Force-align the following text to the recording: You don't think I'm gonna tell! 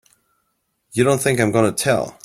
You 0.93 1.03
don't 1.03 1.21
think 1.21 1.39
I'm 1.39 1.51
gonna 1.51 1.71
tell! 1.71 2.17